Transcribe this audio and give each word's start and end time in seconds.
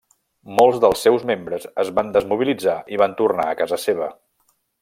Molts 0.59 0.79
dels 0.85 1.03
seus 1.07 1.25
membres 1.31 1.69
es 1.85 1.93
van 1.99 2.11
desmobilitzar 2.17 2.75
i 2.97 3.01
van 3.05 3.17
tornar 3.23 3.49
a 3.53 3.57
casa 3.65 3.83
seva. 3.89 4.13